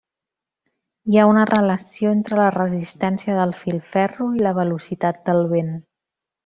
[1.11, 5.75] Hi ha una relació entre la resistència del filferro i la velocitat del vent.